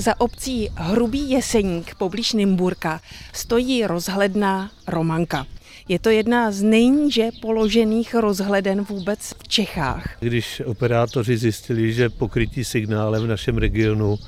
[0.00, 3.00] Za obcí Hrubý Jeseník poblíž Nymburka
[3.32, 5.46] stojí rozhledna Romanka.
[5.88, 10.16] Je to jedna z nejníže položených rozhleden vůbec v Čechách.
[10.20, 14.18] Když operátoři zjistili, že pokrytí signálem v našem regionu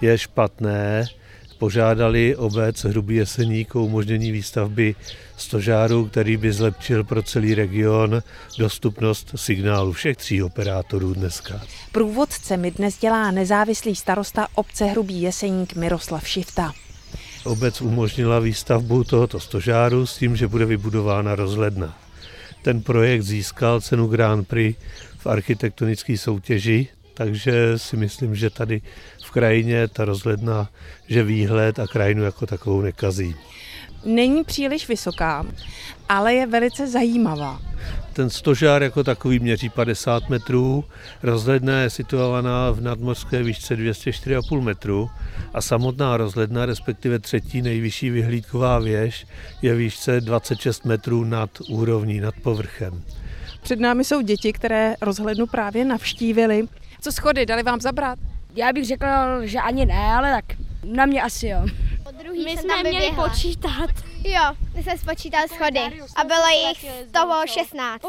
[0.00, 1.04] je špatné,
[1.58, 4.94] požádali obec Hrubý Jeseník o umožnění výstavby
[5.36, 8.22] stožáru, který by zlepšil pro celý region
[8.58, 11.60] dostupnost signálu všech tří operátorů dneska.
[11.92, 16.72] Průvodce mi dnes dělá nezávislý starosta obce Hrubý Jeseník Miroslav Šifta.
[17.44, 21.98] Obec umožnila výstavbu tohoto stožáru s tím, že bude vybudována rozhledna.
[22.62, 24.78] Ten projekt získal cenu Grand Prix
[25.18, 28.82] v architektonické soutěži, takže si myslím, že tady
[29.24, 30.68] v krajině ta rozhledna,
[31.08, 33.34] že výhled a krajinu jako takovou nekazí.
[34.04, 35.46] Není příliš vysoká,
[36.08, 37.60] ale je velice zajímavá.
[38.12, 40.84] Ten stožár jako takový měří 50 metrů,
[41.22, 45.10] rozhledna je situovaná v nadmořské výšce 204,5 metrů
[45.54, 49.26] a samotná rozhledna, respektive třetí nejvyšší vyhlídková věž,
[49.62, 53.02] je výšce 26 metrů nad úrovní, nad povrchem.
[53.62, 56.68] Před námi jsou děti, které rozhlednu právě navštívili.
[57.00, 58.18] Co schody, dali vám zabrat?
[58.54, 59.06] Já bych řekl,
[59.42, 60.44] že ani ne, ale tak
[60.84, 61.66] na mě asi jo.
[62.44, 63.90] My jsme měli počítat.
[64.24, 64.40] Jo,
[64.76, 65.80] my jsme spočítali schody
[66.16, 68.02] a bylo jich z toho 16.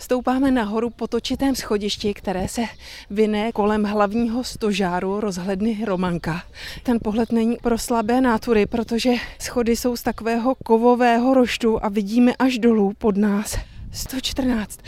[0.00, 2.62] Stoupáme nahoru po točitém schodišti, které se
[3.10, 6.42] vyne kolem hlavního stožáru rozhledny Romanka.
[6.82, 12.32] Ten pohled není pro slabé nátury, protože schody jsou z takového kovového roštu a vidíme
[12.38, 13.56] až dolů pod nás.
[13.92, 14.80] 114,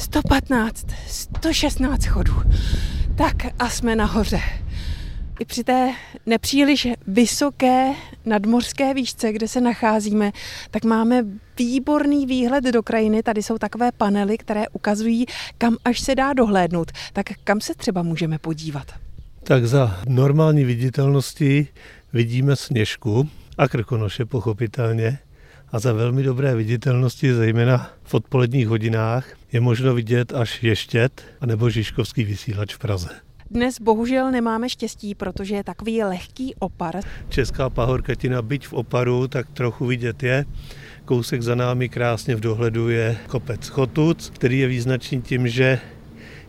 [0.00, 2.42] 115, 116 schodů.
[3.16, 4.40] Tak a jsme nahoře.
[5.40, 5.92] I při té
[6.26, 7.92] nepříliš vysoké
[8.24, 10.32] nadmořské výšce, kde se nacházíme,
[10.70, 11.24] tak máme
[11.58, 13.22] výborný výhled do krajiny.
[13.22, 15.26] Tady jsou takové panely, které ukazují,
[15.58, 16.92] kam až se dá dohlédnout.
[17.12, 18.86] Tak kam se třeba můžeme podívat?
[19.42, 21.68] Tak za normální viditelnosti
[22.12, 25.18] vidíme sněžku a krkonoše pochopitelně.
[25.72, 31.70] A za velmi dobré viditelnosti, zejména v odpoledních hodinách, je možno vidět až Ještět anebo
[31.70, 33.08] Žižkovský vysílač v Praze.
[33.50, 37.00] Dnes bohužel nemáme štěstí, protože je takový lehký opar.
[37.28, 40.44] Česká pahorkatina, byť v oparu, tak trochu vidět je.
[41.04, 45.80] Kousek za námi krásně v dohledu je kopec Chotuc, který je význačný tím, že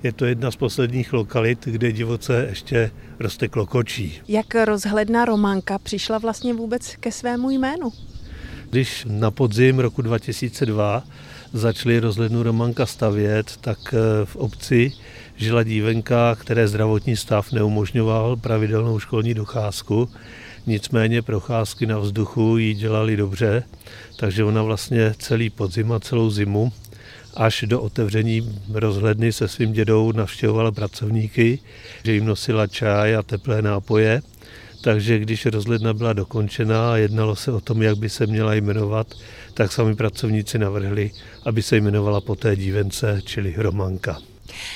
[0.03, 4.21] je to jedna z posledních lokalit, kde divoce ještě roste klokočí.
[4.27, 7.91] Jak rozhledna Románka přišla vlastně vůbec ke svému jménu?
[8.73, 11.03] Když na podzim roku 2002
[11.53, 13.93] začali rozhlednu Romanka stavět, tak
[14.25, 14.91] v obci
[15.35, 20.09] žila dívenka, které zdravotní stav neumožňoval pravidelnou školní docházku.
[20.65, 23.63] Nicméně procházky na vzduchu jí dělali dobře,
[24.17, 26.71] takže ona vlastně celý podzim a celou zimu
[27.33, 31.59] až do otevření rozhledny se svým dědou navštěvovala pracovníky,
[32.03, 34.21] že jim nosila čaj a teplé nápoje.
[34.83, 39.07] Takže když rozhledna byla dokončena a jednalo se o tom, jak by se měla jmenovat,
[39.53, 41.11] tak sami pracovníci navrhli,
[41.45, 44.17] aby se jmenovala po té dívence, čili Romanka.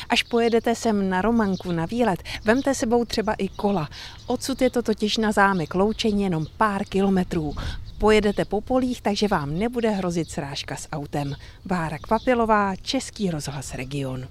[0.09, 3.90] Až pojedete sem na Romanku na výlet, vemte sebou třeba i kola.
[4.28, 7.56] Odsud je to totiž na zámek Loučení jenom pár kilometrů.
[7.97, 11.35] Pojedete po polích, takže vám nebude hrozit srážka s autem.
[11.66, 14.28] Bára Kvapilová, Český rozhlas Region.